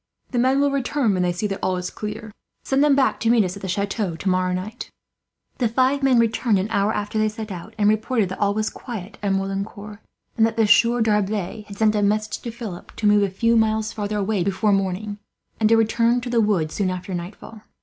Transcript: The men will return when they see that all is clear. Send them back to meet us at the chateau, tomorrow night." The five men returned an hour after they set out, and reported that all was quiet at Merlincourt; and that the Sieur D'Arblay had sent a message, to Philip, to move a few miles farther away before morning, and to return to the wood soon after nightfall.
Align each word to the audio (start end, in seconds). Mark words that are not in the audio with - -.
The 0.31 0.39
men 0.39 0.59
will 0.59 0.71
return 0.71 1.13
when 1.13 1.21
they 1.21 1.31
see 1.31 1.45
that 1.45 1.59
all 1.61 1.77
is 1.77 1.91
clear. 1.91 2.31
Send 2.63 2.83
them 2.83 2.95
back 2.95 3.19
to 3.19 3.29
meet 3.29 3.43
us 3.43 3.55
at 3.55 3.61
the 3.61 3.67
chateau, 3.67 4.15
tomorrow 4.15 4.51
night." 4.51 4.89
The 5.59 5.67
five 5.67 6.01
men 6.01 6.17
returned 6.17 6.57
an 6.57 6.71
hour 6.71 6.91
after 6.91 7.19
they 7.19 7.29
set 7.29 7.51
out, 7.51 7.75
and 7.77 7.87
reported 7.87 8.29
that 8.29 8.39
all 8.39 8.55
was 8.55 8.71
quiet 8.71 9.19
at 9.21 9.31
Merlincourt; 9.33 9.99
and 10.37 10.43
that 10.47 10.57
the 10.57 10.65
Sieur 10.65 11.01
D'Arblay 11.01 11.65
had 11.67 11.77
sent 11.77 11.93
a 11.93 12.01
message, 12.01 12.39
to 12.39 12.49
Philip, 12.49 12.95
to 12.95 13.05
move 13.05 13.21
a 13.21 13.29
few 13.29 13.55
miles 13.55 13.93
farther 13.93 14.17
away 14.17 14.43
before 14.43 14.73
morning, 14.73 15.19
and 15.59 15.69
to 15.69 15.77
return 15.77 16.19
to 16.21 16.31
the 16.31 16.41
wood 16.41 16.71
soon 16.71 16.89
after 16.89 17.13
nightfall. 17.13 17.61